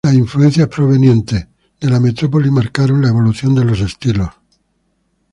[0.03, 1.47] Las influencias provenientes
[1.79, 4.29] de la metrópoli marcaron la evolución de los estilos.